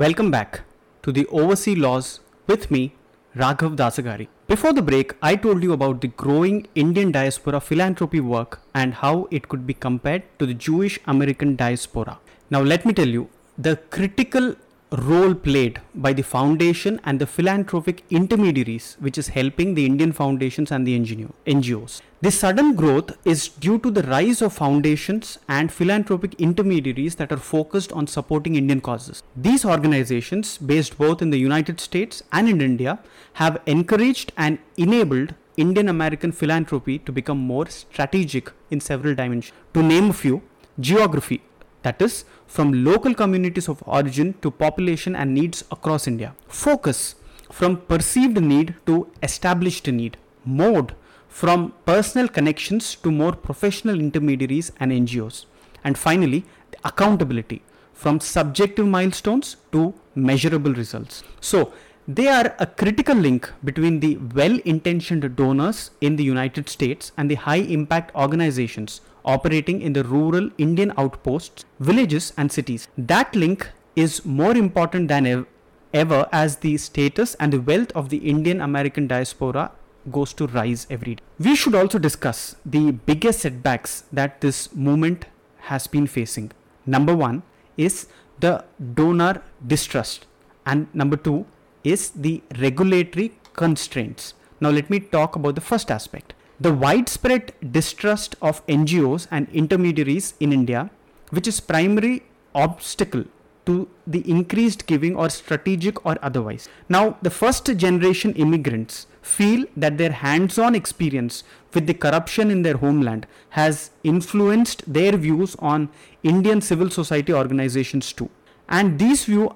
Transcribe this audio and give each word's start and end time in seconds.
Welcome 0.00 0.30
back 0.30 0.60
to 1.04 1.10
the 1.10 1.24
Overseas 1.28 1.78
Laws 1.78 2.20
with 2.46 2.70
me, 2.70 2.92
Raghav 3.34 3.76
Dasagari. 3.76 4.28
Before 4.46 4.74
the 4.74 4.82
break, 4.82 5.14
I 5.22 5.36
told 5.36 5.62
you 5.62 5.72
about 5.72 6.02
the 6.02 6.08
growing 6.08 6.66
Indian 6.74 7.12
diaspora 7.12 7.60
philanthropy 7.60 8.20
work 8.20 8.60
and 8.74 8.92
how 8.92 9.26
it 9.30 9.48
could 9.48 9.66
be 9.66 9.72
compared 9.72 10.24
to 10.38 10.44
the 10.44 10.52
Jewish 10.52 10.98
American 11.06 11.56
diaspora. 11.56 12.18
Now, 12.50 12.60
let 12.60 12.84
me 12.84 12.92
tell 12.92 13.08
you 13.08 13.30
the 13.56 13.76
critical 13.88 14.54
role 14.92 15.34
played 15.34 15.80
by 15.94 16.12
the 16.12 16.22
foundation 16.22 17.00
and 17.04 17.18
the 17.18 17.26
philanthropic 17.26 18.04
intermediaries 18.08 18.96
which 19.00 19.18
is 19.18 19.28
helping 19.28 19.74
the 19.74 19.84
Indian 19.84 20.12
foundations 20.12 20.70
and 20.70 20.86
the 20.86 20.96
NGOs. 20.98 22.00
This 22.20 22.38
sudden 22.38 22.76
growth 22.76 23.16
is 23.24 23.48
due 23.48 23.78
to 23.80 23.90
the 23.90 24.02
rise 24.04 24.40
of 24.40 24.52
foundations 24.52 25.38
and 25.48 25.72
philanthropic 25.72 26.34
intermediaries 26.34 27.16
that 27.16 27.32
are 27.32 27.36
focused 27.36 27.92
on 27.92 28.06
supporting 28.06 28.54
Indian 28.54 28.80
causes. 28.80 29.22
These 29.36 29.64
organizations, 29.64 30.56
based 30.56 30.96
both 30.96 31.20
in 31.20 31.30
the 31.30 31.38
United 31.38 31.80
States 31.80 32.22
and 32.32 32.48
in 32.48 32.60
India, 32.60 33.00
have 33.34 33.60
encouraged 33.66 34.32
and 34.36 34.58
enabled 34.76 35.34
Indian 35.56 35.88
American 35.88 36.32
philanthropy 36.32 36.98
to 37.00 37.12
become 37.12 37.38
more 37.38 37.66
strategic 37.68 38.52
in 38.70 38.80
several 38.80 39.14
dimensions. 39.14 39.56
To 39.74 39.82
name 39.82 40.10
a 40.10 40.12
few, 40.12 40.42
geography, 40.78 41.42
that 41.82 42.00
is, 42.00 42.24
from 42.46 42.84
local 42.84 43.14
communities 43.14 43.68
of 43.68 43.82
origin 43.86 44.34
to 44.42 44.50
population 44.50 45.16
and 45.16 45.34
needs 45.34 45.64
across 45.70 46.06
India. 46.06 46.34
Focus, 46.48 47.16
from 47.50 47.76
perceived 47.76 48.40
need 48.40 48.74
to 48.86 49.10
established 49.22 49.86
need. 49.86 50.16
Mode, 50.44 50.94
from 51.28 51.72
personal 51.84 52.28
connections 52.28 52.94
to 52.96 53.10
more 53.10 53.32
professional 53.32 54.00
intermediaries 54.00 54.72
and 54.80 54.92
NGOs. 54.92 55.46
And 55.84 55.98
finally, 55.98 56.44
accountability, 56.84 57.62
from 57.92 58.20
subjective 58.20 58.86
milestones 58.86 59.56
to 59.72 59.94
measurable 60.14 60.72
results. 60.72 61.22
So, 61.40 61.72
they 62.08 62.28
are 62.28 62.54
a 62.60 62.66
critical 62.66 63.16
link 63.16 63.50
between 63.64 63.98
the 63.98 64.16
well 64.34 64.58
intentioned 64.64 65.34
donors 65.34 65.90
in 66.00 66.14
the 66.14 66.22
United 66.22 66.68
States 66.68 67.10
and 67.16 67.28
the 67.28 67.34
high 67.34 67.56
impact 67.56 68.14
organizations 68.14 69.00
operating 69.24 69.82
in 69.82 69.92
the 69.92 70.04
rural 70.04 70.48
Indian 70.56 70.92
outposts, 70.96 71.64
villages, 71.80 72.32
and 72.36 72.52
cities. 72.52 72.86
That 72.96 73.34
link 73.34 73.68
is 73.96 74.24
more 74.24 74.56
important 74.56 75.08
than 75.08 75.26
ev- 75.26 75.46
ever 75.92 76.28
as 76.30 76.58
the 76.58 76.76
status 76.76 77.34
and 77.40 77.52
the 77.52 77.60
wealth 77.60 77.90
of 77.96 78.10
the 78.10 78.18
Indian 78.18 78.60
American 78.60 79.08
diaspora 79.08 79.72
goes 80.12 80.32
to 80.34 80.46
rise 80.46 80.86
every 80.88 81.16
day. 81.16 81.22
We 81.40 81.56
should 81.56 81.74
also 81.74 81.98
discuss 81.98 82.54
the 82.64 82.92
biggest 82.92 83.40
setbacks 83.40 84.04
that 84.12 84.40
this 84.40 84.72
movement 84.72 85.24
has 85.62 85.88
been 85.88 86.06
facing. 86.06 86.52
Number 86.86 87.16
one 87.16 87.42
is 87.76 88.06
the 88.38 88.64
donor 88.94 89.42
distrust, 89.66 90.26
and 90.64 90.86
number 90.94 91.16
two 91.16 91.46
is 91.92 92.10
the 92.10 92.42
regulatory 92.60 93.32
constraints. 93.54 94.34
Now, 94.60 94.70
let 94.70 94.90
me 94.90 94.98
talk 95.00 95.36
about 95.36 95.54
the 95.54 95.60
first 95.60 95.90
aspect. 95.90 96.34
The 96.58 96.72
widespread 96.72 97.52
distrust 97.70 98.34
of 98.40 98.66
NGOs 98.66 99.28
and 99.30 99.48
intermediaries 99.50 100.34
in 100.40 100.52
India, 100.52 100.90
which 101.30 101.46
is 101.46 101.60
primary 101.60 102.22
obstacle 102.54 103.24
to 103.66 103.88
the 104.06 104.28
increased 104.30 104.86
giving 104.86 105.16
or 105.16 105.28
strategic 105.28 106.04
or 106.06 106.16
otherwise. 106.22 106.68
Now, 106.88 107.18
the 107.20 107.30
first 107.30 107.76
generation 107.76 108.32
immigrants 108.34 109.06
feel 109.20 109.66
that 109.76 109.98
their 109.98 110.12
hands 110.12 110.58
on 110.58 110.74
experience 110.74 111.42
with 111.74 111.86
the 111.86 111.94
corruption 111.94 112.50
in 112.50 112.62
their 112.62 112.76
homeland 112.76 113.26
has 113.50 113.90
influenced 114.04 114.90
their 114.90 115.16
views 115.16 115.56
on 115.58 115.88
Indian 116.22 116.60
civil 116.60 116.90
society 116.90 117.32
organizations 117.32 118.12
too. 118.12 118.30
And 118.68 118.98
these 118.98 119.24
views 119.24 119.50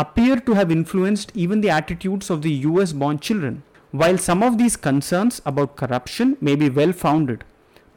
appear 0.00 0.36
to 0.46 0.54
have 0.54 0.70
influenced 0.70 1.32
even 1.34 1.60
the 1.60 1.70
attitudes 1.76 2.30
of 2.30 2.42
the 2.42 2.52
US 2.70 2.92
born 2.92 3.18
children. 3.18 3.62
While 3.90 4.18
some 4.18 4.42
of 4.42 4.58
these 4.58 4.76
concerns 4.76 5.40
about 5.44 5.76
corruption 5.76 6.36
may 6.40 6.54
be 6.54 6.68
well 6.68 6.92
founded, 6.92 7.44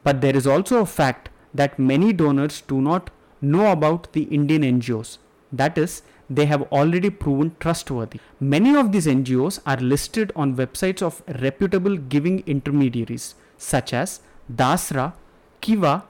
but 0.02 0.20
there 0.20 0.36
is 0.36 0.46
also 0.46 0.80
a 0.80 0.86
fact 0.86 1.28
that 1.54 1.78
many 1.78 2.12
donors 2.12 2.62
do 2.62 2.80
not 2.80 3.10
know 3.40 3.70
about 3.70 4.12
the 4.14 4.22
Indian 4.38 4.62
NGOs. 4.62 5.18
That 5.52 5.78
is, 5.78 6.02
they 6.28 6.46
have 6.46 6.62
already 6.72 7.10
proven 7.10 7.54
trustworthy. 7.60 8.20
Many 8.40 8.74
of 8.74 8.90
these 8.90 9.06
NGOs 9.06 9.60
are 9.66 9.76
listed 9.76 10.32
on 10.34 10.56
websites 10.56 11.02
of 11.02 11.22
reputable 11.40 11.96
giving 11.96 12.42
intermediaries 12.46 13.34
such 13.58 13.92
as 13.92 14.20
Dasra, 14.52 15.12
Kiva, 15.60 16.04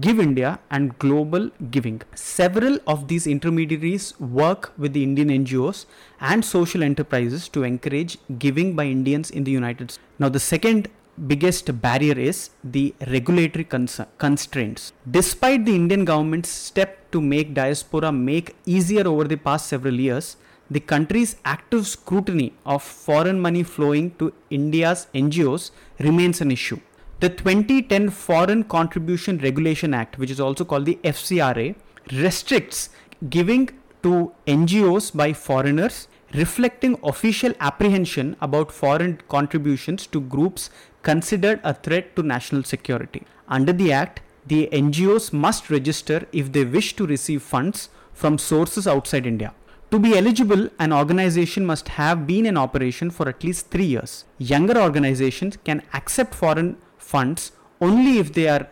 Give 0.00 0.18
India, 0.18 0.58
and 0.70 0.98
Global 0.98 1.50
Giving. 1.70 2.00
Several 2.14 2.78
of 2.86 3.08
these 3.08 3.26
intermediaries 3.26 4.18
work 4.18 4.72
with 4.78 4.94
the 4.94 5.02
Indian 5.02 5.28
NGOs 5.28 5.84
and 6.18 6.42
social 6.42 6.82
enterprises 6.82 7.46
to 7.50 7.62
encourage 7.62 8.16
giving 8.38 8.74
by 8.74 8.86
Indians 8.86 9.30
in 9.30 9.44
the 9.44 9.50
United 9.50 9.90
States. 9.90 10.06
Now, 10.18 10.30
the 10.30 10.40
second 10.40 10.88
biggest 11.26 11.82
barrier 11.82 12.18
is 12.18 12.50
the 12.64 12.94
regulatory 13.08 13.64
cons- 13.64 14.00
constraints. 14.16 14.94
Despite 15.10 15.66
the 15.66 15.74
Indian 15.74 16.06
government's 16.06 16.48
step 16.48 17.10
to 17.10 17.20
make 17.20 17.52
diaspora 17.52 18.10
make 18.12 18.56
easier 18.64 19.06
over 19.06 19.24
the 19.24 19.36
past 19.36 19.66
several 19.66 20.00
years, 20.00 20.36
the 20.70 20.80
country's 20.80 21.36
active 21.44 21.86
scrutiny 21.86 22.54
of 22.64 22.82
foreign 22.82 23.38
money 23.38 23.62
flowing 23.62 24.14
to 24.18 24.32
India's 24.48 25.06
NGOs 25.14 25.70
remains 25.98 26.40
an 26.40 26.50
issue. 26.50 26.80
The 27.22 27.28
2010 27.28 28.10
Foreign 28.10 28.64
Contribution 28.64 29.38
Regulation 29.38 29.94
Act, 29.94 30.18
which 30.18 30.28
is 30.28 30.40
also 30.40 30.64
called 30.64 30.86
the 30.86 30.98
FCRA, 31.04 31.76
restricts 32.10 32.90
giving 33.30 33.68
to 34.02 34.32
NGOs 34.48 35.16
by 35.16 35.32
foreigners, 35.32 36.08
reflecting 36.34 36.98
official 37.04 37.54
apprehension 37.60 38.34
about 38.40 38.72
foreign 38.72 39.20
contributions 39.28 40.08
to 40.08 40.20
groups 40.20 40.68
considered 41.04 41.60
a 41.62 41.74
threat 41.74 42.16
to 42.16 42.24
national 42.24 42.64
security. 42.64 43.22
Under 43.46 43.72
the 43.72 43.92
Act, 43.92 44.20
the 44.44 44.68
NGOs 44.72 45.32
must 45.32 45.70
register 45.70 46.26
if 46.32 46.50
they 46.50 46.64
wish 46.64 46.96
to 46.96 47.06
receive 47.06 47.44
funds 47.44 47.88
from 48.12 48.36
sources 48.36 48.88
outside 48.88 49.28
India. 49.28 49.54
To 49.92 50.00
be 50.00 50.18
eligible, 50.18 50.70
an 50.80 50.92
organization 50.92 51.66
must 51.66 51.90
have 51.90 52.26
been 52.26 52.46
in 52.46 52.56
operation 52.56 53.10
for 53.10 53.28
at 53.28 53.44
least 53.44 53.70
three 53.70 53.84
years. 53.84 54.24
Younger 54.38 54.76
organizations 54.76 55.58
can 55.62 55.82
accept 55.94 56.34
foreign 56.34 56.78
funds 57.12 57.52
only 57.88 58.14
if 58.22 58.32
they 58.38 58.46
are 58.54 58.64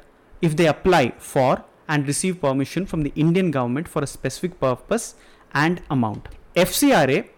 if 0.49 0.57
they 0.59 0.67
apply 0.75 1.05
for 1.33 1.65
and 1.93 2.07
receive 2.13 2.41
permission 2.47 2.87
from 2.91 3.03
the 3.07 3.13
Indian 3.25 3.51
government 3.57 3.89
for 3.95 4.03
a 4.03 4.11
specific 4.17 4.59
purpose 4.61 5.15
and 5.63 5.83
amount. 5.91 6.29
FCRA 6.55 7.29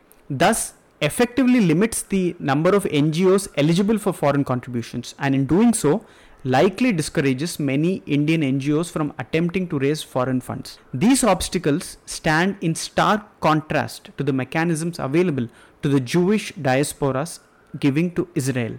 thus 0.42 0.74
effectively 1.00 1.60
limits 1.60 2.02
the 2.14 2.36
number 2.38 2.74
of 2.78 2.84
NGOs 2.84 3.48
eligible 3.56 3.98
for 3.98 4.12
foreign 4.12 4.44
contributions 4.44 5.14
and 5.18 5.34
in 5.34 5.46
doing 5.46 5.72
so 5.74 6.04
likely 6.44 6.92
discourages 6.92 7.58
many 7.58 8.02
Indian 8.06 8.42
NGOs 8.42 8.90
from 8.90 9.12
attempting 9.18 9.68
to 9.68 9.78
raise 9.78 10.02
foreign 10.02 10.40
funds. 10.40 10.78
These 10.92 11.24
obstacles 11.24 11.96
stand 12.04 12.56
in 12.60 12.74
stark 12.74 13.22
contrast 13.40 14.10
to 14.18 14.24
the 14.24 14.32
mechanisms 14.32 14.98
available 14.98 15.48
to 15.82 15.88
the 15.88 16.00
Jewish 16.00 16.52
diasporas 16.54 17.40
giving 17.78 18.14
to 18.16 18.28
Israel, 18.34 18.78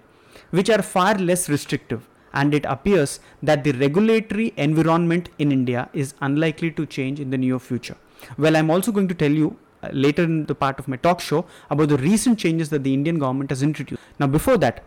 which 0.51 0.69
are 0.69 0.81
far 0.81 1.15
less 1.15 1.49
restrictive 1.49 2.07
and 2.33 2.53
it 2.53 2.65
appears 2.65 3.19
that 3.41 3.63
the 3.63 3.71
regulatory 3.73 4.53
environment 4.57 5.29
in 5.39 5.51
India 5.51 5.89
is 5.93 6.13
unlikely 6.21 6.71
to 6.71 6.85
change 6.85 7.19
in 7.19 7.29
the 7.29 7.37
near 7.37 7.59
future. 7.59 7.97
Well, 8.37 8.55
I'm 8.55 8.69
also 8.69 8.91
going 8.91 9.07
to 9.07 9.13
tell 9.13 9.31
you 9.31 9.57
uh, 9.83 9.89
later 9.91 10.23
in 10.23 10.45
the 10.45 10.55
part 10.55 10.79
of 10.79 10.87
my 10.87 10.97
talk 10.97 11.19
show 11.19 11.45
about 11.69 11.89
the 11.89 11.97
recent 11.97 12.39
changes 12.39 12.69
that 12.69 12.83
the 12.83 12.93
Indian 12.93 13.19
government 13.19 13.49
has 13.49 13.61
introduced. 13.61 14.01
Now, 14.19 14.27
before 14.27 14.57
that, 14.57 14.83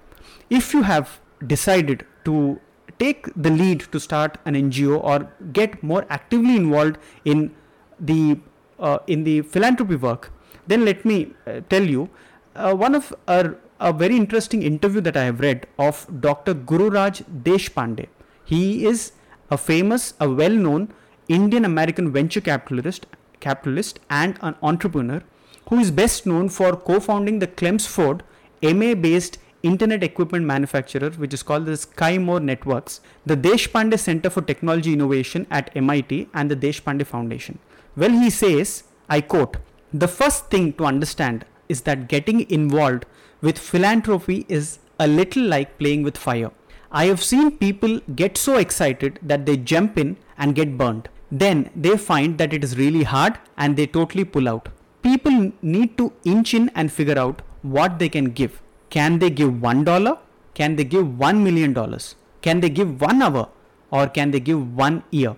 if 0.50 0.72
you 0.72 0.82
have 0.82 1.20
decided 1.46 2.06
to 2.24 2.60
take 2.98 3.28
the 3.36 3.50
lead 3.50 3.80
to 3.92 4.00
start 4.00 4.38
an 4.44 4.54
NGO 4.54 5.02
or 5.02 5.30
get 5.52 5.82
more 5.82 6.06
actively 6.08 6.56
involved 6.56 6.98
in 7.24 7.54
the 8.00 8.38
uh, 8.78 8.98
in 9.06 9.24
the 9.24 9.42
philanthropy 9.42 9.96
work, 9.96 10.30
then 10.66 10.84
let 10.84 11.04
me 11.04 11.32
uh, 11.46 11.60
tell 11.68 11.82
you 11.82 12.08
uh, 12.54 12.74
one 12.74 12.94
of 12.94 13.14
our 13.28 13.56
a 13.80 13.92
very 13.92 14.16
interesting 14.16 14.62
interview 14.62 15.00
that 15.02 15.16
I 15.16 15.24
have 15.24 15.40
read 15.40 15.66
of 15.78 16.06
Dr. 16.20 16.54
Gururaj 16.54 17.22
Deshpande. 17.42 18.06
He 18.44 18.86
is 18.86 19.12
a 19.50 19.58
famous, 19.58 20.14
a 20.20 20.28
well-known 20.28 20.92
Indian 21.28 21.64
American 21.64 22.12
venture 22.12 22.40
capitalist, 22.40 23.06
capitalist 23.40 24.00
and 24.08 24.38
an 24.40 24.54
entrepreneur 24.62 25.22
who 25.68 25.78
is 25.78 25.90
best 25.90 26.26
known 26.26 26.48
for 26.48 26.76
co-founding 26.76 27.38
the 27.40 27.46
Chelmsford 27.46 28.22
MA-based 28.62 29.38
internet 29.62 30.02
equipment 30.02 30.44
manufacturer, 30.44 31.10
which 31.10 31.34
is 31.34 31.42
called 31.42 31.66
the 31.66 31.76
Sycamore 31.76 32.40
Networks, 32.40 33.00
the 33.24 33.36
Deshpande 33.36 33.98
Center 33.98 34.30
for 34.30 34.42
Technology 34.42 34.92
Innovation 34.92 35.46
at 35.50 35.70
MIT, 35.74 36.28
and 36.34 36.50
the 36.50 36.56
Deshpande 36.56 37.04
Foundation. 37.04 37.58
Well, 37.96 38.10
he 38.10 38.30
says, 38.30 38.84
I 39.08 39.20
quote, 39.22 39.56
the 39.92 40.08
first 40.08 40.50
thing 40.50 40.72
to 40.74 40.84
understand 40.84 41.44
is 41.68 41.82
that 41.82 42.08
getting 42.08 42.48
involved 42.50 43.06
with 43.40 43.58
philanthropy 43.58 44.44
is 44.48 44.78
a 44.98 45.06
little 45.06 45.42
like 45.42 45.78
playing 45.78 46.02
with 46.02 46.16
fire. 46.16 46.50
I 46.90 47.06
have 47.06 47.22
seen 47.22 47.58
people 47.58 48.00
get 48.14 48.38
so 48.38 48.56
excited 48.56 49.18
that 49.22 49.44
they 49.46 49.56
jump 49.56 49.98
in 49.98 50.16
and 50.38 50.54
get 50.54 50.78
burned. 50.78 51.08
Then 51.30 51.70
they 51.74 51.96
find 51.96 52.38
that 52.38 52.52
it 52.52 52.62
is 52.64 52.78
really 52.78 53.02
hard 53.02 53.38
and 53.56 53.76
they 53.76 53.86
totally 53.86 54.24
pull 54.24 54.48
out. 54.48 54.68
people 55.06 55.52
need 55.74 55.90
to 55.98 56.12
inch 56.24 56.52
in 56.58 56.64
and 56.74 56.92
figure 56.98 57.18
out 57.24 57.42
what 57.74 57.98
they 57.98 58.08
can 58.08 58.30
give. 58.38 58.54
Can 58.90 59.18
they 59.20 59.30
give 59.40 59.62
one 59.62 59.84
dollar? 59.84 60.14
Can 60.54 60.76
they 60.78 60.84
give 60.94 61.18
one 61.18 61.42
million 61.44 61.72
dollars? 61.72 62.06
Can 62.46 62.60
they 62.60 62.70
give 62.78 63.00
one 63.00 63.22
hour? 63.22 63.48
Or 63.90 64.06
can 64.08 64.30
they 64.32 64.40
give 64.40 64.62
one 64.76 65.02
year? 65.10 65.36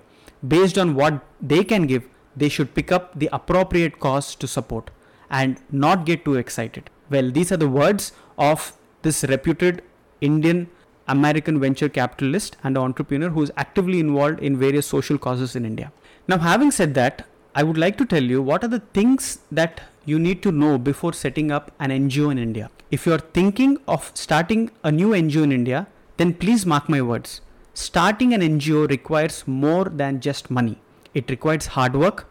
Based 0.54 0.78
on 0.78 0.94
what 0.94 1.22
they 1.40 1.64
can 1.64 1.86
give, 1.86 2.08
they 2.36 2.48
should 2.48 2.74
pick 2.74 2.92
up 2.92 3.18
the 3.18 3.28
appropriate 3.32 3.98
cause 4.06 4.34
to 4.36 4.46
support 4.46 4.90
and 5.30 5.60
not 5.70 6.04
get 6.06 6.24
too 6.24 6.34
excited. 6.34 6.90
Well, 7.10 7.30
these 7.30 7.52
are 7.52 7.56
the 7.56 7.68
words 7.68 8.12
of 8.36 8.72
this 9.02 9.24
reputed 9.24 9.82
Indian 10.20 10.68
American 11.06 11.58
venture 11.58 11.88
capitalist 11.88 12.56
and 12.62 12.76
entrepreneur 12.76 13.30
who 13.30 13.42
is 13.42 13.52
actively 13.56 14.00
involved 14.00 14.40
in 14.40 14.58
various 14.58 14.86
social 14.86 15.18
causes 15.18 15.56
in 15.56 15.64
India. 15.64 15.92
Now, 16.26 16.38
having 16.38 16.70
said 16.70 16.94
that, 16.94 17.26
I 17.54 17.62
would 17.62 17.78
like 17.78 17.96
to 17.98 18.04
tell 18.04 18.22
you 18.22 18.42
what 18.42 18.62
are 18.62 18.68
the 18.68 18.80
things 18.80 19.38
that 19.50 19.80
you 20.04 20.18
need 20.18 20.42
to 20.42 20.52
know 20.52 20.78
before 20.78 21.12
setting 21.12 21.50
up 21.50 21.72
an 21.80 21.90
NGO 21.90 22.30
in 22.30 22.38
India. 22.38 22.70
If 22.90 23.06
you 23.06 23.12
are 23.14 23.18
thinking 23.18 23.78
of 23.86 24.10
starting 24.14 24.70
a 24.84 24.92
new 24.92 25.10
NGO 25.10 25.42
in 25.44 25.52
India, 25.52 25.86
then 26.18 26.34
please 26.34 26.64
mark 26.66 26.88
my 26.88 27.00
words. 27.02 27.40
Starting 27.74 28.34
an 28.34 28.40
NGO 28.40 28.88
requires 28.88 29.46
more 29.46 29.84
than 29.84 30.20
just 30.20 30.50
money. 30.50 30.78
It 31.14 31.30
requires 31.30 31.66
hard 31.66 31.96
work, 31.96 32.26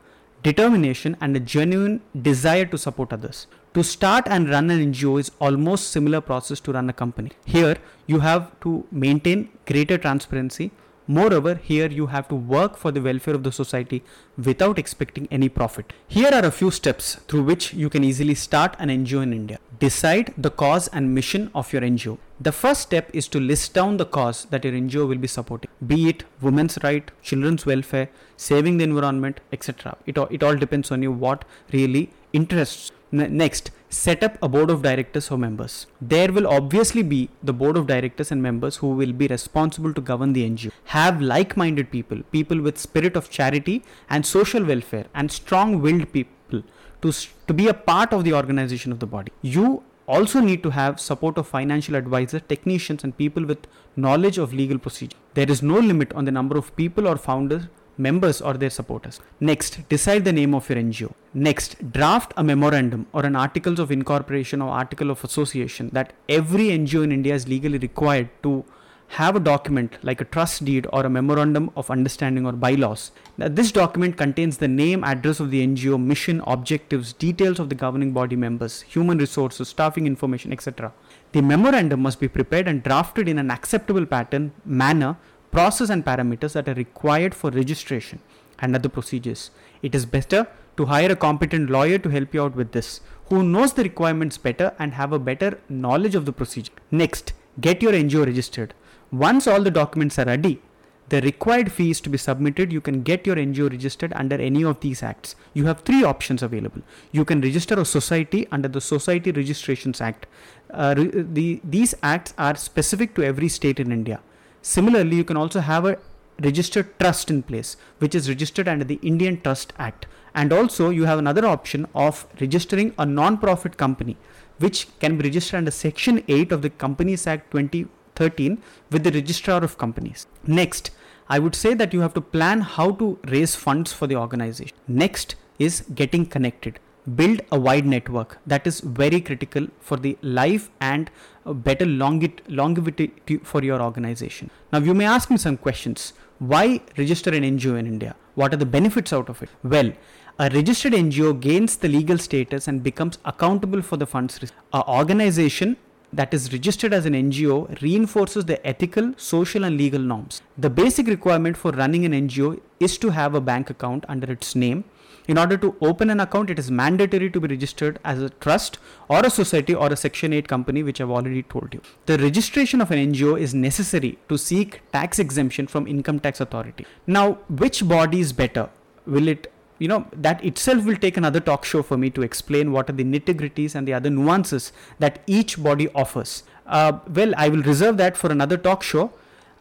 determination 0.48 1.18
and 1.20 1.36
a 1.36 1.42
genuine 1.54 1.96
desire 2.28 2.66
to 2.74 2.78
support 2.78 3.14
others. 3.14 3.48
To 3.74 3.84
start 3.84 4.28
and 4.28 4.50
run 4.50 4.70
an 4.70 4.80
NGO 4.92 5.20
is 5.20 5.32
almost 5.40 5.90
similar 5.96 6.22
process 6.22 6.60
to 6.62 6.74
run 6.78 6.90
a 6.90 6.94
company. 6.94 7.32
Here 7.46 7.78
you 8.08 8.20
have 8.20 8.44
to 8.62 8.86
maintain 8.92 9.50
greater 9.66 9.98
transparency. 9.98 10.72
Moreover, 11.10 11.56
here 11.56 11.88
you 11.88 12.08
have 12.08 12.28
to 12.28 12.36
work 12.36 12.76
for 12.76 12.92
the 12.92 13.02
welfare 13.02 13.34
of 13.34 13.44
the 13.44 13.52
society 13.52 14.04
without 14.38 14.78
expecting 14.78 15.26
any 15.32 15.48
profit. 15.48 15.94
Here 16.06 16.30
are 16.34 16.44
a 16.44 16.52
few 16.52 16.70
steps 16.70 17.16
through 17.30 17.44
which 17.44 17.74
you 17.74 17.90
can 17.90 18.04
easily 18.04 18.36
start 18.36 18.76
an 18.78 18.90
NGO 18.90 19.24
in 19.24 19.32
India. 19.32 19.58
Decide 19.80 20.34
the 20.38 20.52
cause 20.52 20.90
and 20.90 21.16
mission 21.16 21.50
of 21.56 21.72
your 21.72 21.82
NGO. 21.82 22.18
The 22.42 22.52
first 22.52 22.82
step 22.82 23.10
is 23.14 23.30
to 23.30 23.40
list 23.40 23.74
down 23.74 23.96
the 23.96 24.06
cause 24.06 24.48
that 24.50 24.66
your 24.66 24.74
NGO 24.74 25.08
will 25.08 25.18
be 25.18 25.30
supporting, 25.30 25.72
be 25.86 26.10
it 26.10 26.26
women's 26.42 26.78
right, 26.84 27.10
children's 27.24 27.66
welfare, 27.66 28.10
saving 28.36 28.78
the 28.78 28.84
environment, 28.84 29.40
etc. 29.54 29.96
It 30.06 30.18
all, 30.18 30.28
it 30.30 30.44
all 30.44 30.58
depends 30.58 30.92
on 30.92 31.02
you 31.04 31.14
what 31.14 31.46
really 31.72 32.10
interests. 32.40 32.92
Next, 33.12 33.72
set 33.90 34.22
up 34.28 34.38
a 34.46 34.50
board 34.54 34.70
of 34.70 34.82
directors 34.82 35.32
or 35.32 35.38
members. 35.38 35.74
There 36.14 36.32
will 36.38 36.48
obviously 36.48 37.04
be 37.04 37.30
the 37.42 37.54
board 37.62 37.78
of 37.78 37.88
directors 37.88 38.32
and 38.34 38.42
members 38.48 38.78
who 38.78 38.90
will 39.02 39.14
be 39.22 39.28
responsible 39.28 39.94
to 39.94 40.02
govern 40.02 40.34
the 40.34 40.44
NGO. 40.50 40.72
Have 40.96 41.22
like-minded 41.22 41.90
people, 41.90 42.24
people 42.38 42.60
with 42.62 42.78
spirit 42.78 43.16
of 43.16 43.30
charity 43.30 43.78
and 44.10 44.26
social 44.26 44.66
welfare 44.72 45.06
and 45.16 45.32
strong-willed 45.32 46.12
people 46.12 46.64
to, 47.02 47.12
to 47.48 47.54
be 47.54 47.68
a 47.68 47.74
part 47.74 48.12
of 48.12 48.26
the 48.26 48.34
organization 48.34 48.92
of 48.92 49.00
the 49.00 49.08
body. 49.16 49.32
You 49.42 49.84
also 50.08 50.40
need 50.40 50.64
to 50.64 50.70
have 50.72 51.00
support 51.00 51.38
of 51.38 51.48
financial 51.48 51.96
advisors, 51.96 52.42
technicians, 52.48 53.04
and 53.04 53.18
people 53.18 53.46
with 53.46 53.68
knowledge 53.96 54.38
of 54.38 54.54
legal 54.54 54.80
procedure. 54.80 55.18
There 55.34 55.50
is 55.50 55.62
no 55.62 55.80
limit 55.80 56.14
on 56.14 56.26
the 56.26 56.32
number 56.32 56.58
of 56.58 56.76
people 56.76 57.08
or 57.08 57.18
founders, 57.18 57.64
members, 57.98 58.42
or 58.42 58.54
their 58.54 58.70
supporters. 58.70 59.20
Next, 59.40 59.88
decide 59.90 60.26
the 60.26 60.34
name 60.34 60.54
of 60.54 60.70
your 60.70 60.78
NGO. 60.78 61.14
Next, 61.34 61.92
draft 61.92 62.34
a 62.38 62.44
memorandum 62.44 63.08
or 63.14 63.26
an 63.26 63.36
articles 63.36 63.80
of 63.80 63.92
incorporation 63.92 64.62
or 64.62 64.70
article 64.70 65.12
of 65.12 65.24
association 65.24 65.90
that 65.94 66.14
every 66.30 66.68
NGO 66.68 67.04
in 67.04 67.12
India 67.12 67.34
is 67.34 67.48
legally 67.48 67.78
required 67.78 68.30
to 68.44 68.66
have 69.10 69.36
a 69.36 69.40
document 69.40 69.98
like 70.04 70.20
a 70.20 70.26
trust 70.26 70.66
deed 70.66 70.86
or 70.92 71.06
a 71.06 71.10
memorandum 71.10 71.72
of 71.76 71.90
understanding 71.90 72.46
or 72.46 72.52
bylaws. 72.52 73.12
Now, 73.38 73.48
this 73.48 73.72
document 73.72 74.18
contains 74.18 74.58
the 74.58 74.68
name, 74.68 75.04
address 75.04 75.40
of 75.40 75.50
the 75.50 75.66
NGO, 75.66 76.02
mission, 76.02 76.42
objectives, 76.46 77.14
details 77.14 77.60
of 77.60 77.70
the 77.70 77.76
governing 77.76 78.12
body 78.12 78.36
members, 78.36 78.82
human 78.82 79.18
resources, 79.18 79.70
staffing 79.70 80.08
information, 80.08 80.52
etc. 80.52 80.92
The 81.32 81.42
memorandum 81.42 82.02
must 82.02 82.20
be 82.20 82.28
prepared 82.28 82.68
and 82.68 82.84
drafted 82.84 83.30
in 83.30 83.40
an 83.40 83.50
acceptable 83.50 84.06
pattern, 84.06 84.52
manner, 84.66 85.18
process, 85.52 85.90
and 85.90 86.06
parameters 86.06 86.54
that 86.54 86.68
are 86.68 86.74
required 86.74 87.34
for 87.34 87.50
registration 87.52 88.20
and 88.60 88.76
other 88.76 88.90
procedures. 88.90 89.52
It 89.82 89.96
is 89.96 90.06
better 90.06 90.48
to 90.78 90.86
hire 90.86 91.12
a 91.12 91.16
competent 91.16 91.70
lawyer 91.70 91.98
to 91.98 92.10
help 92.10 92.34
you 92.34 92.44
out 92.44 92.56
with 92.56 92.72
this, 92.72 93.02
who 93.30 93.44
knows 93.44 93.74
the 93.74 93.84
requirements 93.84 94.38
better 94.38 94.74
and 94.80 94.94
have 94.94 95.12
a 95.12 95.20
better 95.20 95.60
knowledge 95.70 96.16
of 96.16 96.26
the 96.26 96.34
procedure. 96.34 96.72
Next, 96.92 97.34
get 97.60 97.82
your 97.82 97.94
NGO 97.94 98.26
registered. 98.26 98.74
Once 99.12 99.48
all 99.48 99.62
the 99.62 99.72
documents 99.72 100.20
are 100.20 100.26
ready, 100.26 100.62
the 101.10 101.22
required 101.22 101.72
fees 101.72 102.02
to 102.02 102.10
be 102.10 102.18
submitted, 102.18 102.72
you 102.72 102.82
can 102.82 103.02
get 103.02 103.26
your 103.26 103.38
NGO 103.38 103.72
registered 103.72 104.12
under 104.14 104.36
any 104.36 104.64
of 104.64 104.82
these 104.82 105.02
acts. 105.02 105.36
You 105.54 105.66
have 105.66 105.82
three 105.82 106.04
options 106.04 106.44
available. 106.44 106.82
You 107.14 107.24
can 107.24 107.40
register 107.40 107.80
a 107.80 107.86
society 107.86 108.46
under 108.52 108.68
the 108.68 108.82
Society 108.82 109.32
Registrations 109.32 110.02
Act. 110.02 110.28
Uh, 110.70 110.96
the, 110.96 111.62
these 111.64 111.96
acts 112.04 112.34
are 112.38 112.56
specific 112.56 113.16
to 113.16 113.24
every 113.24 113.48
state 113.48 113.80
in 113.80 113.92
India. 113.92 114.20
Similarly, 114.68 115.16
you 115.16 115.24
can 115.24 115.38
also 115.38 115.62
have 115.62 115.86
a 115.86 115.98
registered 116.44 117.00
trust 117.00 117.30
in 117.30 117.42
place, 117.42 117.78
which 118.00 118.14
is 118.14 118.28
registered 118.28 118.68
under 118.68 118.84
the 118.84 119.00
Indian 119.02 119.40
Trust 119.40 119.72
Act. 119.80 120.08
And 120.36 120.52
also, 120.52 120.90
you 120.90 121.06
have 121.06 121.20
another 121.20 121.46
option 121.46 121.88
of 121.96 122.28
registering 122.42 122.94
a 123.00 123.06
non 123.06 123.38
profit 123.38 123.78
company, 123.78 124.18
which 124.60 124.88
can 125.00 125.18
be 125.18 125.24
registered 125.24 125.60
under 125.60 125.72
Section 125.72 126.22
8 126.28 126.52
of 126.52 126.64
the 126.64 126.70
Companies 126.70 127.26
Act 127.26 127.50
2013 127.52 128.62
with 128.92 129.06
the 129.06 129.12
registrar 129.12 129.64
of 129.64 129.78
companies. 129.78 130.28
Next, 130.46 130.92
I 131.30 131.40
would 131.40 131.56
say 131.56 131.74
that 131.74 131.94
you 131.94 132.02
have 132.02 132.14
to 132.16 132.22
plan 132.36 132.60
how 132.60 132.92
to 133.04 133.18
raise 133.30 133.56
funds 133.56 133.94
for 133.94 134.06
the 134.06 134.18
organization. 134.18 134.76
Next 134.86 135.36
is 135.60 135.86
getting 135.96 136.26
connected. 136.26 136.82
Build 137.16 137.40
a 137.54 137.58
wide 137.58 137.86
network 137.86 138.38
that 138.46 138.68
is 138.68 138.82
very 138.82 139.22
critical 139.22 139.68
for 139.80 139.96
the 139.96 140.18
life 140.22 140.70
and 140.82 141.10
better 141.54 141.86
longevity 141.86 143.12
for 143.44 143.64
your 143.64 143.82
organization. 143.82 144.50
Now, 144.72 144.80
you 144.80 144.94
may 144.94 145.06
ask 145.06 145.30
me 145.30 145.38
some 145.38 145.58
questions. 145.58 146.14
Why 146.40 146.82
register 146.98 147.32
an 147.32 147.44
NGO 147.44 147.78
in 147.80 147.88
India? 147.88 148.16
What 148.36 148.54
are 148.54 148.58
the 148.58 148.66
benefits 148.66 149.12
out 149.12 149.30
of 149.30 149.42
it? 149.42 149.50
Well, 149.64 149.92
a 150.40 150.50
registered 150.52 150.94
NGO 150.94 151.40
gains 151.40 151.78
the 151.78 151.88
legal 151.88 152.20
status 152.20 152.68
and 152.68 152.84
becomes 152.84 153.18
accountable 153.26 153.82
for 153.82 153.98
the 153.98 154.06
funds. 154.06 154.40
An 154.72 154.84
organization 154.88 155.78
that 156.14 156.34
is 156.34 156.54
registered 156.54 156.94
as 156.94 157.06
an 157.06 157.14
NGO 157.14 157.82
reinforces 157.82 158.46
the 158.46 158.66
ethical, 158.66 159.14
social, 159.18 159.64
and 159.64 159.78
legal 159.78 160.00
norms. 160.00 160.42
The 160.58 160.70
basic 160.70 161.08
requirement 161.08 161.58
for 161.58 161.72
running 161.72 162.06
an 162.06 162.12
NGO 162.12 162.62
is 162.80 162.98
to 163.00 163.10
have 163.10 163.34
a 163.34 163.42
bank 163.42 163.70
account 163.72 164.06
under 164.08 164.32
its 164.32 164.56
name. 164.56 164.84
In 165.28 165.38
order 165.38 165.58
to 165.58 165.76
open 165.82 166.10
an 166.10 166.22
account, 166.22 166.50
it 166.50 166.58
is 166.58 166.72
mandatory 166.72 167.30
to 167.30 167.40
be 167.40 167.50
registered 167.50 168.00
as 168.06 168.22
a 168.22 168.30
trust 168.30 168.80
or 169.10 169.20
a 169.26 169.30
society 169.30 169.76
or 169.76 169.92
a 169.92 169.98
Section 169.98 170.32
8 170.32 170.48
company, 170.48 170.84
which 170.84 171.02
I've 171.02 171.10
already 171.10 171.44
told 171.44 171.74
you. 171.74 171.82
The 172.06 172.18
registration 172.18 172.80
of 172.80 172.92
an 172.92 173.12
NGO 173.12 173.40
is 173.40 173.54
necessary 173.54 174.18
to 174.30 174.38
seek 174.38 174.82
tax 174.94 175.20
exemption 175.20 175.68
from 175.68 175.86
income 175.86 176.22
tax 176.22 176.40
authority. 176.40 176.86
Now, 177.06 177.34
which 177.50 177.86
body 177.86 178.22
is 178.22 178.32
better? 178.32 178.70
Will 179.06 179.28
it 179.28 179.52
you 179.80 179.88
know 179.88 180.08
that 180.12 180.44
itself 180.44 180.86
will 180.86 180.96
take 180.96 181.18
another 181.18 181.40
talk 181.40 181.64
show 181.64 181.84
for 181.84 181.98
me 181.98 182.10
to 182.10 182.24
explain 182.24 182.72
what 182.72 182.90
are 182.90 182.94
the 182.94 183.04
nitty-gritties 183.04 183.76
and 183.76 183.88
the 183.88 183.94
other 183.94 184.10
nuances 184.10 184.72
that 184.98 185.22
each 185.28 185.62
body 185.62 185.88
offers 185.94 186.44
uh, 186.66 186.98
well 187.14 187.32
i 187.38 187.48
will 187.48 187.62
reserve 187.62 187.98
that 187.98 188.18
for 188.18 188.32
another 188.32 188.58
talk 188.58 188.82
show 188.82 189.12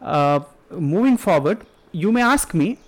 uh, 0.01 0.39
moving 0.71 1.17
forward 1.17 1.65
you 1.91 2.11
may 2.11 2.23
ask 2.23 2.55
me 2.55 2.79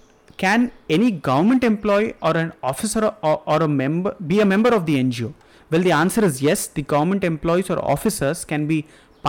can 0.44 0.72
any 0.98 1.10
government 1.30 1.64
employee 1.72 2.14
or 2.22 2.34
an 2.44 2.52
officer 2.72 3.02
or, 3.30 3.36
or 3.46 3.60
a 3.68 3.72
member 3.82 4.16
be 4.32 4.40
a 4.46 4.50
member 4.54 4.72
of 4.78 4.86
the 4.90 4.98
ngo 5.04 5.30
well 5.72 5.86
the 5.88 5.96
answer 6.04 6.24
is 6.30 6.42
yes 6.50 6.68
the 6.78 6.86
government 6.94 7.24
employees 7.34 7.70
or 7.74 7.80
officers 7.96 8.44
can 8.52 8.66
be 8.74 8.80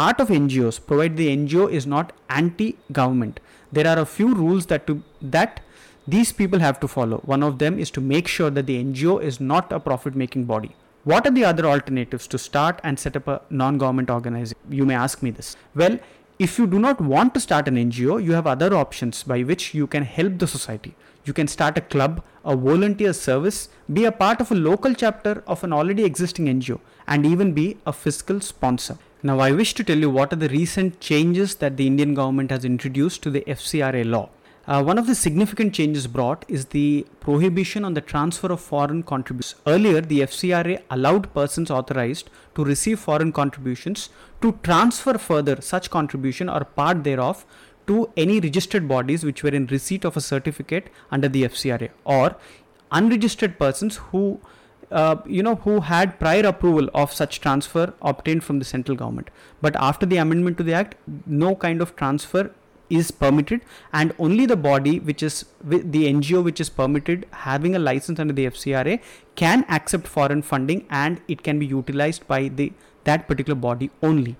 part 0.01 0.19
of 0.25 0.29
ngos 0.41 0.79
provided 0.91 1.17
the 1.23 1.31
ngo 1.41 1.65
is 1.79 1.87
not 1.95 2.13
anti 2.41 2.69
government 3.01 3.41
there 3.79 3.89
are 3.93 3.99
a 4.05 4.09
few 4.19 4.31
rules 4.45 4.67
that 4.73 4.87
to 4.89 4.95
that 5.37 5.61
these 6.07 6.33
people 6.33 6.59
have 6.59 6.81
to 6.81 6.89
follow. 6.89 7.19
One 7.19 7.43
of 7.43 7.59
them 7.59 7.79
is 7.79 7.91
to 7.93 8.01
make 8.01 8.27
sure 8.27 8.51
that 8.51 8.67
the 8.67 8.83
NGO 8.83 9.23
is 9.23 9.41
not 9.41 9.73
a 9.73 9.79
profit 9.79 10.15
making 10.15 10.45
body. 10.45 10.75
What 11.05 11.27
are 11.27 11.31
the 11.31 11.45
other 11.45 11.67
alternatives 11.67 12.27
to 12.29 12.39
start 12.39 12.81
and 12.85 12.99
set 12.99 13.17
up 13.17 13.29
a 13.29 13.41
non 13.49 13.79
government 13.79 14.11
organization? 14.11 14.59
You 14.69 14.85
may 14.85 14.95
ask 14.95 15.23
me 15.23 15.31
this. 15.31 15.57
Well, 15.75 15.99
if 16.45 16.59
you 16.59 16.67
do 16.67 16.79
not 16.79 17.03
want 17.03 17.35
to 17.35 17.41
start 17.41 17.69
an 17.69 17.77
NGO, 17.77 18.25
you 18.25 18.33
have 18.33 18.47
other 18.47 18.75
options 18.75 19.23
by 19.23 19.43
which 19.43 19.75
you 19.75 19.87
can 19.87 20.05
help 20.05 20.39
the 20.39 20.47
society. 20.47 20.95
You 21.27 21.35
can 21.35 21.47
start 21.47 21.77
a 21.77 21.83
club, 21.83 22.23
a 22.47 22.57
volunteer 22.57 23.13
service, 23.13 23.69
be 23.93 24.07
a 24.07 24.13
part 24.13 24.41
of 24.41 24.51
a 24.51 24.55
local 24.55 24.95
chapter 24.95 25.45
of 25.47 25.63
an 25.65 25.75
already 25.75 26.03
existing 26.03 26.47
NGO, 26.47 26.81
and 27.07 27.27
even 27.27 27.53
be 27.53 27.77
a 27.85 27.93
fiscal 27.93 28.41
sponsor. 28.41 28.97
Now, 29.23 29.39
I 29.39 29.51
wish 29.53 29.75
to 29.75 29.85
tell 29.85 29.99
you 29.99 30.09
what 30.09 30.33
are 30.33 30.37
the 30.37 30.49
recent 30.49 30.99
changes 30.99 31.57
that 31.57 31.77
the 31.77 31.87
Indian 31.87 32.15
government 32.15 32.51
has 32.51 32.65
introduced 32.65 33.23
to 33.25 33.31
the 33.31 33.43
FCRA 33.43 34.09
law. 34.09 34.31
Uh, 34.71 34.81
one 34.81 34.99
of 34.99 35.09
the 35.09 35.17
significant 35.17 35.75
changes 35.75 36.07
brought 36.07 36.45
is 36.47 36.67
the 36.67 37.05
prohibition 37.19 37.85
on 37.85 37.95
the 37.95 38.01
transfer 38.01 38.53
of 38.53 38.61
foreign 38.61 39.03
contributions. 39.03 39.61
Earlier, 39.67 40.01
the 40.01 40.21
FCRA 40.21 40.81
allowed 40.89 41.35
persons 41.35 41.73
authorized 41.73 42.31
to 42.55 42.65
receive 42.65 43.01
foreign 43.01 43.33
contributions 43.33 44.11
to 44.41 44.57
transfer 44.63 45.19
further 45.19 45.61
such 45.61 45.91
contribution 45.91 46.49
or 46.49 46.61
part 46.65 47.03
thereof 47.03 47.45
to 47.89 48.13
any 48.17 48.39
registered 48.39 48.87
bodies 48.87 49.25
which 49.25 49.43
were 49.43 49.51
in 49.51 49.67
receipt 49.67 50.05
of 50.05 50.17
a 50.17 50.21
certificate 50.21 50.89
under 51.11 51.29
the 51.29 51.43
FCRA 51.43 51.91
or 52.05 52.37
unregistered 52.93 53.59
persons 53.59 53.97
who 53.97 54.41
uh, 54.93 55.17
you 55.27 55.43
know, 55.43 55.55
who 55.57 55.81
had 55.81 56.19
prior 56.19 56.45
approval 56.47 56.89
of 56.95 57.13
such 57.13 57.41
transfer 57.41 57.93
obtained 58.03 58.43
from 58.43 58.59
the 58.59 58.65
central 58.65 58.97
government. 58.97 59.31
But 59.61 59.77
after 59.77 60.05
the 60.05 60.17
amendment 60.17 60.59
to 60.59 60.65
the 60.65 60.75
act, 60.75 60.97
no 61.27 61.55
kind 61.55 61.81
of 61.81 61.95
transfer 61.95 62.53
is 62.91 63.11
permitted 63.11 63.61
and 63.93 64.13
only 64.19 64.47
the 64.47 64.57
body 64.57 64.99
which 64.99 65.23
is 65.23 65.45
the 65.63 66.05
ngo 66.13 66.43
which 66.43 66.61
is 66.61 66.69
permitted 66.69 67.27
having 67.47 67.75
a 67.77 67.79
license 67.79 68.19
under 68.19 68.35
the 68.35 68.47
fcra 68.47 69.01
can 69.37 69.65
accept 69.69 70.07
foreign 70.19 70.43
funding 70.43 70.85
and 70.91 71.21
it 71.29 71.43
can 71.43 71.59
be 71.59 71.67
utilized 71.67 72.27
by 72.27 72.49
the 72.61 72.73
that 73.05 73.27
particular 73.29 73.59
body 73.69 73.91
only 74.03 74.37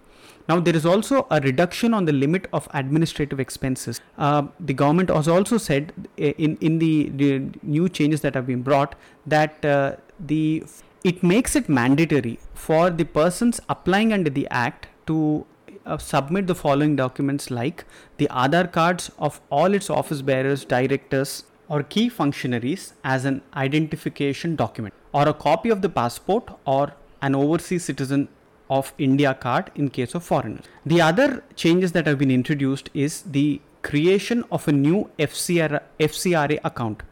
now, 0.51 0.59
there 0.59 0.75
is 0.75 0.85
also 0.85 1.29
a 1.31 1.41
reduction 1.41 1.95
on 1.95 2.07
the 2.07 2.13
limit 2.13 2.49
of 2.53 2.69
administrative 2.75 3.39
expenses. 3.39 4.01
Uh, 4.19 4.49
the 4.59 4.75
government 4.75 5.09
has 5.09 5.29
also 5.29 5.59
said 5.59 5.93
uh, 5.99 6.25
in, 6.47 6.57
in 6.61 6.81
the, 6.81 7.09
the, 7.11 7.51
new 7.63 7.89
changes 7.89 8.23
that 8.23 8.35
have 8.35 8.49
been 8.49 8.63
brought 8.63 8.97
that 9.25 9.65
uh, 9.65 9.95
the 10.19 10.65
it 11.05 11.23
makes 11.23 11.55
it 11.55 11.69
mandatory 11.69 12.41
for 12.53 12.91
the 12.91 13.05
persons 13.05 13.61
applying 13.69 14.13
under 14.13 14.29
the 14.29 14.49
act 14.51 14.89
to 15.07 15.47
uh, 15.87 15.99
submit 15.99 16.47
the 16.47 16.55
following 16.55 16.97
documents 16.97 17.51
like 17.51 17.85
the 18.19 18.27
Aadhaar 18.29 18.71
cards 18.71 19.11
of 19.19 19.41
all 19.51 19.75
its 19.75 19.91
office 19.91 20.23
bearers, 20.23 20.65
directors, 20.65 21.45
or 21.69 21.83
key 21.83 22.09
functionaries 22.09 22.95
as 23.05 23.25
an 23.25 23.43
identification 23.55 24.57
document, 24.57 24.95
or 25.13 25.29
a 25.29 25.35
copy 25.35 25.71
of 25.71 25.83
the 25.83 25.89
passport 25.89 26.49
or 26.65 26.93
an 27.23 27.35
overseas 27.35 27.85
citizen 27.85 28.29
of 28.69 28.93
India 28.99 29.35
card 29.35 29.71
in 29.75 29.89
case 29.91 30.15
of 30.15 30.25
foreigners. 30.25 30.65
The 30.87 31.01
other 31.01 31.43
changes 31.57 31.93
that 31.93 32.07
have 32.07 32.19
been 32.19 32.31
introduced 32.31 32.89
is 32.95 33.23
the 33.23 33.61
creation 33.83 34.45
of 34.51 34.69
a 34.69 34.73
new 34.73 35.11
FCR, 35.19 35.81
FCRA 35.99 36.59
account. 36.65 37.03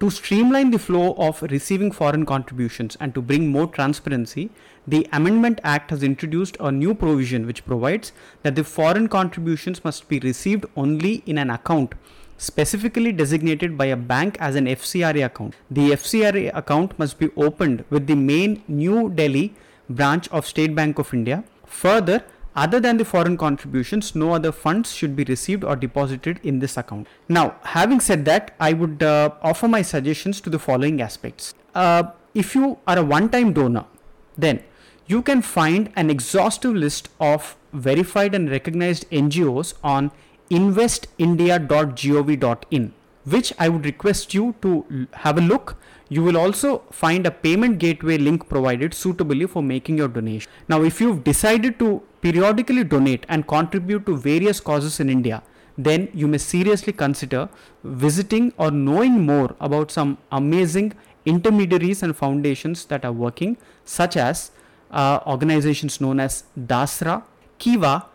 To 0.00 0.10
streamline 0.10 0.70
the 0.70 0.78
flow 0.78 1.14
of 1.14 1.42
receiving 1.42 1.90
foreign 1.90 2.24
contributions 2.24 2.96
and 3.00 3.12
to 3.14 3.20
bring 3.20 3.48
more 3.48 3.66
transparency, 3.66 4.48
the 4.86 5.08
Amendment 5.12 5.60
Act 5.64 5.90
has 5.90 6.04
introduced 6.04 6.56
a 6.60 6.70
new 6.70 6.94
provision 6.94 7.46
which 7.46 7.66
provides 7.66 8.12
that 8.44 8.54
the 8.54 8.62
foreign 8.62 9.08
contributions 9.08 9.82
must 9.82 10.08
be 10.08 10.20
received 10.20 10.66
only 10.76 11.24
in 11.26 11.36
an 11.36 11.50
account 11.50 11.94
specifically 12.36 13.10
designated 13.10 13.76
by 13.76 13.86
a 13.86 13.96
bank 13.96 14.36
as 14.38 14.54
an 14.54 14.66
FCRA 14.66 15.26
account. 15.26 15.56
The 15.68 15.90
FCRA 15.90 16.56
account 16.56 16.96
must 16.96 17.18
be 17.18 17.30
opened 17.36 17.84
with 17.90 18.06
the 18.06 18.14
main 18.14 18.62
New 18.68 19.10
Delhi 19.10 19.52
branch 19.90 20.28
of 20.28 20.46
State 20.46 20.76
Bank 20.76 21.00
of 21.00 21.12
India. 21.12 21.42
Further, 21.66 22.22
other 22.64 22.80
than 22.80 22.96
the 22.96 23.04
foreign 23.04 23.36
contributions, 23.36 24.14
no 24.14 24.32
other 24.32 24.50
funds 24.50 24.92
should 24.92 25.14
be 25.14 25.24
received 25.24 25.64
or 25.64 25.76
deposited 25.76 26.40
in 26.42 26.58
this 26.58 26.76
account. 26.76 27.06
Now, 27.28 27.54
having 27.62 28.00
said 28.00 28.24
that, 28.24 28.56
I 28.58 28.72
would 28.72 29.00
uh, 29.02 29.30
offer 29.42 29.68
my 29.68 29.82
suggestions 29.82 30.40
to 30.40 30.50
the 30.50 30.58
following 30.58 31.00
aspects. 31.00 31.54
Uh, 31.74 32.10
if 32.34 32.56
you 32.56 32.78
are 32.86 32.98
a 32.98 33.04
one 33.04 33.28
time 33.28 33.52
donor, 33.52 33.84
then 34.36 34.62
you 35.06 35.22
can 35.22 35.40
find 35.40 35.92
an 35.96 36.10
exhaustive 36.10 36.74
list 36.74 37.08
of 37.20 37.56
verified 37.72 38.34
and 38.34 38.50
recognized 38.50 39.08
NGOs 39.10 39.74
on 39.84 40.10
investindia.gov.in, 40.50 42.92
which 43.24 43.52
I 43.58 43.68
would 43.68 43.84
request 43.84 44.32
you 44.34 44.54
to 44.62 45.06
have 45.12 45.38
a 45.38 45.40
look 45.40 45.76
you 46.08 46.22
will 46.22 46.36
also 46.36 46.82
find 46.90 47.26
a 47.26 47.30
payment 47.30 47.78
gateway 47.78 48.18
link 48.18 48.48
provided 48.48 48.94
suitably 48.94 49.46
for 49.46 49.62
making 49.62 49.98
your 49.98 50.08
donation. 50.08 50.50
Now, 50.68 50.82
if 50.82 51.00
you've 51.00 51.22
decided 51.24 51.78
to 51.80 52.02
periodically 52.20 52.84
donate 52.84 53.26
and 53.28 53.46
contribute 53.46 54.06
to 54.06 54.16
various 54.16 54.60
causes 54.60 55.00
in 55.00 55.10
India, 55.10 55.42
then 55.76 56.08
you 56.12 56.26
may 56.26 56.38
seriously 56.38 56.92
consider 56.92 57.48
visiting 57.84 58.52
or 58.56 58.70
knowing 58.70 59.24
more 59.24 59.54
about 59.60 59.90
some 59.90 60.18
amazing 60.32 60.92
intermediaries 61.24 62.02
and 62.02 62.16
foundations 62.16 62.84
that 62.86 63.04
are 63.04 63.12
working, 63.12 63.56
such 63.84 64.16
as 64.16 64.50
uh, 64.90 65.20
organizations 65.26 66.00
known 66.00 66.18
as 66.18 66.44
DASRA, 66.58 67.22
Kiva, 67.58 68.06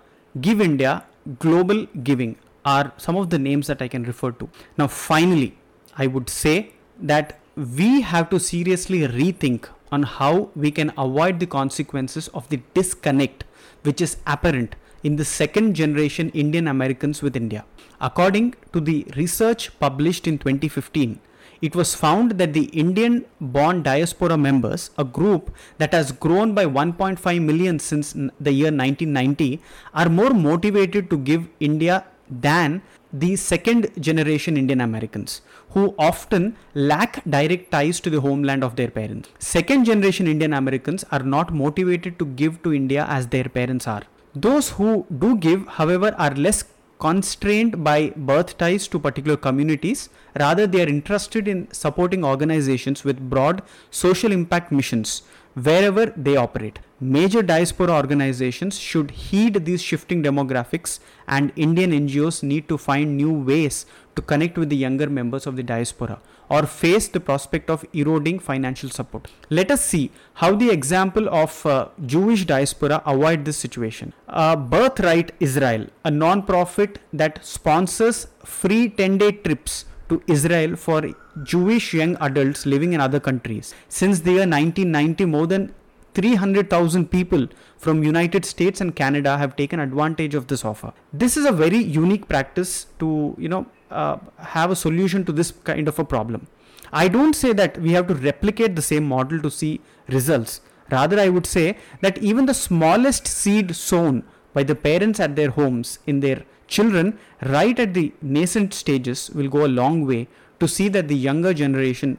Give 0.41 0.59
India, 0.61 1.05
Global 1.39 1.85
Giving 2.03 2.35
are 2.65 2.91
some 2.97 3.15
of 3.15 3.29
the 3.29 3.37
names 3.37 3.67
that 3.67 3.81
I 3.81 3.87
can 3.87 4.03
refer 4.03 4.31
to. 4.31 4.49
Now, 4.77 4.87
finally, 4.87 5.57
I 5.97 6.07
would 6.07 6.29
say 6.29 6.73
that 6.99 7.39
we 7.55 8.01
have 8.01 8.29
to 8.31 8.39
seriously 8.39 9.01
rethink 9.01 9.67
on 9.91 10.03
how 10.03 10.49
we 10.55 10.71
can 10.71 10.91
avoid 10.97 11.39
the 11.39 11.45
consequences 11.45 12.27
of 12.29 12.49
the 12.49 12.59
disconnect 12.73 13.43
which 13.83 14.01
is 14.01 14.17
apparent 14.25 14.75
in 15.03 15.17
the 15.17 15.25
second 15.25 15.75
generation 15.75 16.29
Indian 16.29 16.67
Americans 16.67 17.21
with 17.21 17.35
India. 17.35 17.63
According 18.01 18.55
to 18.71 18.79
the 18.79 19.05
research 19.15 19.77
published 19.79 20.25
in 20.27 20.39
2015, 20.39 21.19
it 21.61 21.75
was 21.75 21.93
found 21.93 22.31
that 22.31 22.53
the 22.53 22.65
Indian 22.65 23.23
born 23.39 23.83
diaspora 23.83 24.35
members, 24.35 24.89
a 24.97 25.03
group 25.03 25.53
that 25.77 25.93
has 25.93 26.11
grown 26.11 26.53
by 26.55 26.65
1.5 26.65 27.41
million 27.41 27.77
since 27.77 28.13
the 28.13 28.51
year 28.51 28.71
1990, 28.71 29.61
are 29.93 30.09
more 30.09 30.31
motivated 30.31 31.09
to 31.09 31.17
give 31.17 31.47
India 31.59 32.03
than 32.29 32.81
the 33.13 33.35
second 33.35 33.91
generation 33.99 34.57
Indian 34.57 34.81
Americans 34.81 35.41
who 35.73 35.93
often 35.97 36.55
lack 36.73 37.23
direct 37.25 37.71
ties 37.71 37.99
to 37.99 38.09
the 38.09 38.21
homeland 38.21 38.63
of 38.63 38.75
their 38.75 38.89
parents. 38.89 39.29
Second 39.39 39.85
generation 39.85 40.27
Indian 40.27 40.53
Americans 40.53 41.03
are 41.11 41.23
not 41.23 41.53
motivated 41.53 42.19
to 42.19 42.25
give 42.25 42.61
to 42.63 42.73
India 42.73 43.05
as 43.09 43.27
their 43.27 43.45
parents 43.45 43.87
are. 43.87 44.03
Those 44.35 44.69
who 44.71 45.05
do 45.19 45.35
give, 45.37 45.67
however, 45.67 46.15
are 46.17 46.33
less 46.35 46.63
constrained 46.99 47.83
by 47.83 48.13
birth 48.15 48.57
ties 48.57 48.87
to 48.87 48.99
particular 48.99 49.35
communities. 49.35 50.09
Rather, 50.39 50.65
they 50.65 50.81
are 50.83 50.87
interested 50.87 51.47
in 51.47 51.71
supporting 51.71 52.23
organizations 52.23 53.03
with 53.03 53.29
broad 53.29 53.61
social 53.91 54.31
impact 54.31 54.71
missions 54.71 55.23
wherever 55.55 56.05
they 56.17 56.35
operate. 56.35 56.79
Major 56.99 57.43
diaspora 57.43 57.91
organizations 57.91 58.79
should 58.79 59.11
heed 59.11 59.65
these 59.65 59.81
shifting 59.81 60.23
demographics, 60.23 60.99
and 61.27 61.51
Indian 61.55 61.91
NGOs 61.91 62.41
need 62.41 62.67
to 62.69 62.77
find 62.77 63.17
new 63.17 63.33
ways 63.33 63.85
to 64.15 64.21
connect 64.21 64.57
with 64.57 64.69
the 64.69 64.75
younger 64.75 65.09
members 65.09 65.47
of 65.47 65.55
the 65.55 65.63
diaspora 65.63 66.19
or 66.49 66.63
face 66.65 67.07
the 67.07 67.19
prospect 67.19 67.69
of 67.69 67.85
eroding 67.93 68.39
financial 68.39 68.89
support. 68.89 69.29
Let 69.49 69.71
us 69.71 69.83
see 69.83 70.11
how 70.35 70.55
the 70.55 70.69
example 70.69 71.27
of 71.29 71.65
uh, 71.65 71.89
Jewish 72.05 72.45
diaspora 72.45 73.01
avoid 73.05 73.45
this 73.45 73.57
situation. 73.57 74.13
Uh, 74.27 74.55
Birthright 74.55 75.31
Israel, 75.39 75.87
a 76.03 76.11
non-profit 76.11 76.99
that 77.11 77.43
sponsors 77.45 78.27
free 78.43 78.89
10-day 78.89 79.31
trips 79.31 79.85
to 80.09 80.21
Israel 80.27 80.75
for 80.75 81.01
Jewish 81.43 81.93
young 81.93 82.15
adults 82.17 82.65
living 82.65 82.93
in 82.93 83.01
other 83.01 83.19
countries. 83.19 83.73
Since 83.89 84.19
the 84.19 84.31
year 84.31 84.47
1990, 84.47 85.25
more 85.25 85.47
than 85.47 85.73
300,000 86.15 87.09
people 87.09 87.47
from 87.77 88.03
United 88.03 88.45
States 88.45 88.81
and 88.81 88.95
Canada 88.95 89.37
have 89.37 89.55
taken 89.55 89.79
advantage 89.79 90.35
of 90.35 90.47
this 90.47 90.63
offer. 90.63 90.93
This 91.11 91.37
is 91.37 91.45
a 91.45 91.51
very 91.51 91.77
unique 91.77 92.27
practice 92.27 92.87
to, 92.99 93.35
you 93.37 93.49
know, 93.49 93.65
uh, 93.89 94.17
have 94.37 94.71
a 94.71 94.75
solution 94.75 95.25
to 95.25 95.31
this 95.31 95.51
kind 95.63 95.87
of 95.87 95.99
a 95.99 96.03
problem. 96.03 96.47
I 96.91 97.07
don't 97.07 97.35
say 97.35 97.53
that 97.53 97.79
we 97.79 97.93
have 97.93 98.07
to 98.07 98.15
replicate 98.15 98.75
the 98.75 98.81
same 98.81 99.05
model 99.07 99.41
to 99.41 99.49
see 99.49 99.81
results. 100.07 100.61
Rather, 100.91 101.19
I 101.19 101.29
would 101.29 101.45
say 101.45 101.77
that 102.01 102.17
even 102.19 102.45
the 102.45 102.53
smallest 102.53 103.27
seed 103.27 103.75
sown 103.75 104.23
by 104.53 104.63
the 104.63 104.75
parents 104.75 105.19
at 105.19 105.35
their 105.35 105.49
homes 105.49 105.99
in 106.05 106.19
their 106.19 106.43
children 106.67 107.17
right 107.41 107.77
at 107.79 107.93
the 107.93 108.13
nascent 108.21 108.73
stages 108.73 109.29
will 109.31 109.49
go 109.49 109.65
a 109.65 109.75
long 109.81 110.05
way 110.05 110.27
to 110.59 110.67
see 110.67 110.87
that 110.89 111.07
the 111.07 111.15
younger 111.15 111.53
generation 111.53 112.17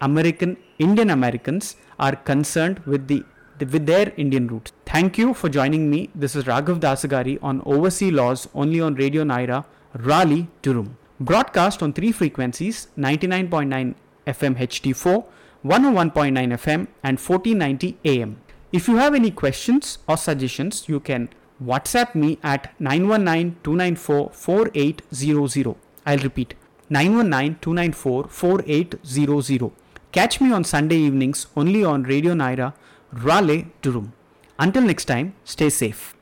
American 0.00 0.56
Indian 0.78 1.10
Americans 1.10 1.76
are 1.98 2.14
concerned 2.14 2.80
with 2.80 3.08
the 3.08 3.24
with 3.60 3.86
their 3.86 4.12
Indian 4.16 4.46
roots. 4.46 4.72
Thank 4.84 5.18
you 5.18 5.34
for 5.34 5.48
joining 5.48 5.90
me. 5.90 6.10
This 6.14 6.36
is 6.36 6.44
Raghav 6.44 6.78
Dasagari 6.80 7.38
on 7.42 7.62
Overseas 7.64 8.12
Laws 8.12 8.48
only 8.54 8.80
on 8.80 8.94
Radio 8.94 9.24
Nyra, 9.24 9.64
Raleigh, 9.94 10.46
Durham. 10.62 10.96
Broadcast 11.18 11.82
on 11.82 11.92
three 11.92 12.12
frequencies 12.12 12.86
99.9 12.98 13.94
FM 14.26 14.58
HD4, 14.58 15.24
101.9 15.64 16.52
FM, 16.52 16.86
and 17.02 17.18
1490 17.18 17.96
AM. 18.04 18.36
If 18.72 18.88
you 18.88 18.96
have 18.96 19.14
any 19.14 19.30
questions 19.30 19.98
or 20.06 20.16
suggestions, 20.16 20.88
you 20.88 20.98
can 21.00 21.28
WhatsApp 21.62 22.14
me 22.14 22.38
at 22.42 22.74
919-294-4800. 22.78 25.76
I'll 26.04 26.18
repeat 26.18 26.54
919-294-4800. 26.90 29.72
Catch 30.12 30.40
me 30.40 30.52
on 30.52 30.62
Sunday 30.64 30.96
evenings 30.96 31.46
only 31.56 31.84
on 31.84 32.02
Radio 32.02 32.34
Nyra, 32.34 32.74
Raleigh, 33.22 33.66
Durham. 33.82 34.12
Until 34.58 34.82
next 34.82 35.06
time, 35.06 35.34
stay 35.44 35.70
safe. 35.70 36.15